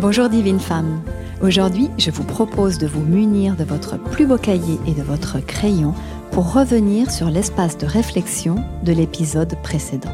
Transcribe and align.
Bonjour 0.00 0.30
divine 0.30 0.60
femme. 0.60 1.02
Aujourd'hui, 1.42 1.90
je 1.98 2.10
vous 2.10 2.24
propose 2.24 2.78
de 2.78 2.86
vous 2.86 3.02
munir 3.02 3.54
de 3.54 3.64
votre 3.64 3.98
plus 3.98 4.26
beau 4.26 4.38
cahier 4.38 4.80
et 4.86 4.92
de 4.92 5.02
votre 5.02 5.40
crayon 5.40 5.92
pour 6.30 6.54
revenir 6.54 7.10
sur 7.10 7.28
l'espace 7.28 7.76
de 7.76 7.84
réflexion 7.84 8.54
de 8.82 8.92
l'épisode 8.92 9.54
précédent. 9.62 10.08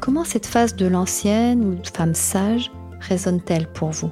Comment 0.00 0.24
cette 0.24 0.46
phase 0.46 0.74
de 0.74 0.86
l'ancienne 0.86 1.62
ou 1.66 1.74
de 1.74 1.86
femme 1.86 2.14
sage 2.14 2.72
résonne-t-elle 3.00 3.66
pour 3.66 3.90
vous? 3.90 4.10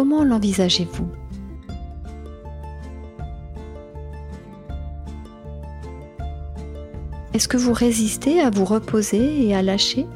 Comment 0.00 0.24
l'envisagez-vous? 0.24 1.08
Est-ce 7.34 7.46
que 7.46 7.58
vous 7.58 7.74
résistez 7.74 8.40
à 8.40 8.48
vous 8.48 8.64
reposer 8.64 9.46
et 9.46 9.54
à 9.54 9.60
lâcher? 9.60 10.06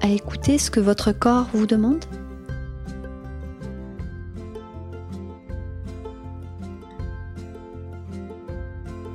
À 0.00 0.06
écouter 0.06 0.58
ce 0.58 0.70
que 0.70 0.78
votre 0.78 1.10
corps 1.10 1.48
vous 1.52 1.66
demande? 1.66 2.04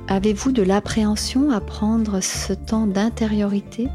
Avez-vous 0.08 0.52
de 0.52 0.62
l'appréhension 0.62 1.50
à 1.52 1.62
prendre 1.62 2.20
ce 2.20 2.52
temps 2.52 2.86
d'intériorité, 2.86 3.88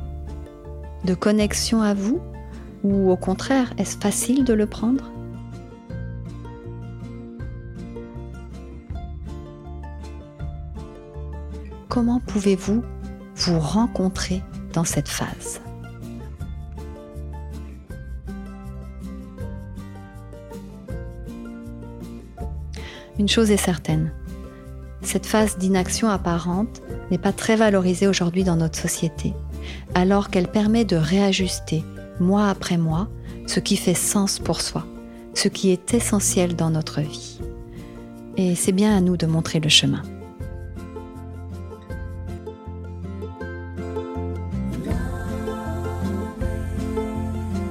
de 1.05 1.13
connexion 1.13 1.81
à 1.81 1.94
vous, 1.94 2.21
ou 2.83 3.11
au 3.11 3.17
contraire, 3.17 3.73
est-ce 3.77 3.97
facile 3.97 4.44
de 4.44 4.53
le 4.53 4.66
prendre? 4.66 5.11
Comment 11.89 12.19
pouvez-vous 12.19 12.83
vous 13.35 13.59
rencontrer 13.59 14.41
dans 14.73 14.85
cette 14.85 15.09
phase? 15.09 15.61
Une 23.19 23.27
chose 23.27 23.52
est 23.52 23.58
certaine, 23.58 24.11
cette 25.03 25.25
phase 25.25 25.58
d'inaction 25.58 26.09
apparente 26.09 26.81
n'est 27.11 27.17
pas 27.17 27.33
très 27.33 27.55
valorisée 27.55 28.08
aujourd'hui 28.08 28.43
dans 28.43 28.55
notre 28.55 28.80
société, 28.80 29.33
alors 29.95 30.30
qu'elle 30.30 30.48
permet 30.48 30.86
de 30.86 30.95
réajuster, 30.95 31.84
mois 32.20 32.50
après 32.50 32.78
mois, 32.78 33.08
ce 33.48 33.59
qui 33.59 33.78
fait 33.78 33.94
sens 33.94 34.40
pour 34.40 34.62
soi, 34.62 34.86
ce 35.34 35.48
qui 35.48 35.72
est 35.72 35.94
essentiel 35.94 36.56
dans 36.56 36.70
notre 36.70 37.02
vie. 37.02 37.40
Et 38.38 38.56
c'est 38.56 38.72
bien 38.72 38.95
à 38.95 39.02
nous 39.02 39.17
de 39.17 39.26
montrer 39.26 39.59
le 39.59 39.70
chemin. 39.70 40.04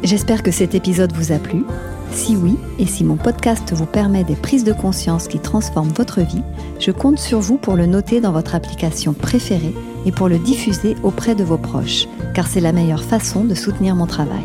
J'espère 0.03 0.43
que 0.43 0.51
cet 0.51 0.75
épisode 0.75 1.13
vous 1.13 1.33
a 1.33 1.39
plu. 1.39 1.65
Si 2.13 2.37
oui, 2.37 2.57
et 2.79 2.87
si 2.87 3.05
mon 3.05 3.17
podcast 3.17 3.73
vous 3.73 3.87
permet 3.87 4.25
des 4.25 4.35
prises 4.35 4.65
de 4.65 4.73
conscience 4.73 5.29
qui 5.29 5.39
transforment 5.39 5.93
votre 5.97 6.21
vie, 6.21 6.43
je 6.79 6.91
compte 6.91 7.19
sur 7.19 7.41
vous 7.41 7.57
pour 7.57 7.77
le 7.77 7.87
noter 7.87 8.21
dans 8.21 8.33
votre 8.33 8.55
application 8.55 9.13
préférée 9.13 9.75
et 10.07 10.13
pour 10.13 10.29
le 10.29 10.39
diffuser 10.39 10.97
auprès 11.03 11.35
de 11.35 11.45
vos 11.45 11.59
proches, 11.59 12.09
car 12.35 12.47
c'est 12.47 12.61
la 12.61 12.73
meilleure 12.73 13.05
façon 13.05 13.45
de 13.45 13.55
soutenir 13.55 13.95
mon 13.95 14.07
travail. 14.07 14.45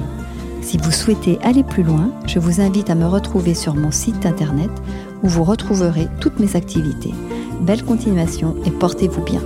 Si 0.62 0.78
vous 0.78 0.92
souhaitez 0.92 1.38
aller 1.44 1.64
plus 1.64 1.84
loin, 1.84 2.12
je 2.26 2.40
vous 2.40 2.62
invite 2.62 2.90
à 2.90 2.96
me 2.96 3.06
retrouver 3.06 3.54
sur 3.54 3.76
mon 3.76 3.92
site 3.92 4.26
internet 4.26 4.72
où 5.24 5.28
vous 5.28 5.44
retrouverez 5.44 6.08
toutes 6.20 6.40
mes 6.40 6.56
activités. 6.56 7.14
Belle 7.62 7.84
continuation 7.84 8.56
et 8.66 8.72
portez-vous 8.72 9.24
bien. 9.24 9.42